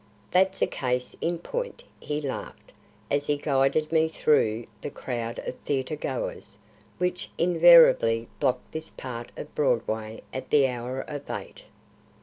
"That's 0.31 0.63
a 0.63 0.65
case 0.65 1.15
in 1.21 1.37
point," 1.37 1.83
he 1.99 2.21
laughed, 2.21 2.73
as 3.11 3.27
he 3.27 3.37
guided 3.37 3.91
me 3.91 4.07
through 4.07 4.65
the 4.81 4.89
crowd 4.89 5.37
of 5.47 5.55
theatre 5.59 5.95
goers 5.95 6.57
which 6.97 7.29
invariably 7.37 8.27
block 8.39 8.61
this 8.71 8.89
part 8.89 9.31
of 9.37 9.53
Broadway 9.53 10.23
at 10.33 10.49
the 10.49 10.67
hour 10.67 11.01
of 11.01 11.29
eight. 11.29 11.69